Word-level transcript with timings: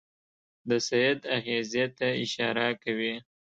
د 0.69 0.71
سید 0.87 1.19
اغېزې 1.37 1.85
ته 1.97 2.07
اشاره 2.23 2.67
کوي. 2.83 3.13